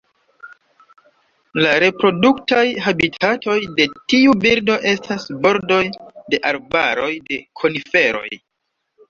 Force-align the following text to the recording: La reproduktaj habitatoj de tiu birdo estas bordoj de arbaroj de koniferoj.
La 1.65 1.73
reproduktaj 1.83 2.63
habitatoj 2.85 3.57
de 3.81 3.87
tiu 4.15 4.33
birdo 4.47 4.79
estas 4.93 5.27
bordoj 5.45 5.79
de 6.33 6.41
arbaroj 6.55 7.13
de 7.31 7.41
koniferoj. 7.63 8.27